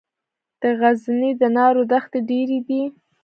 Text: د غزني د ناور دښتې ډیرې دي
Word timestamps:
د 0.61 0.63
غزني 0.79 1.31
د 1.41 1.43
ناور 1.55 1.77
دښتې 1.91 2.19
ډیرې 2.29 2.59
دي 2.67 2.81